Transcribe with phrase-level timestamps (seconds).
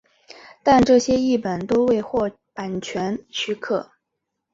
[0.63, 3.91] 但这些译本都未获版权许可。